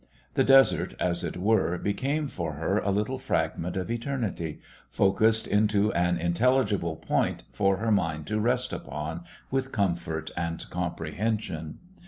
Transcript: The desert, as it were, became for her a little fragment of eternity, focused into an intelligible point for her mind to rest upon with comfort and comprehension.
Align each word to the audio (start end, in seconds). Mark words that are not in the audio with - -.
The 0.33 0.43
desert, 0.43 0.95
as 0.99 1.23
it 1.23 1.37
were, 1.37 1.77
became 1.77 2.27
for 2.27 2.53
her 2.53 2.79
a 2.79 2.89
little 2.89 3.19
fragment 3.19 3.77
of 3.77 3.91
eternity, 3.91 4.59
focused 4.89 5.45
into 5.45 5.93
an 5.93 6.17
intelligible 6.17 6.95
point 6.95 7.43
for 7.53 7.77
her 7.77 7.91
mind 7.91 8.25
to 8.25 8.39
rest 8.39 8.73
upon 8.73 9.25
with 9.51 9.71
comfort 9.71 10.31
and 10.35 10.67
comprehension. 10.71 11.77